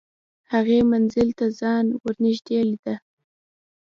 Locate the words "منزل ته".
0.91-1.45